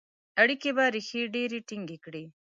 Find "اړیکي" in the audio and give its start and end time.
0.41-0.69